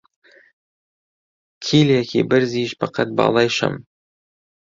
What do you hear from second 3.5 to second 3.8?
شەم